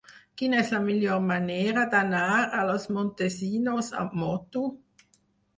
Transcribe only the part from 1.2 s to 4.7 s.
manera d'anar a Los Montesinos amb moto?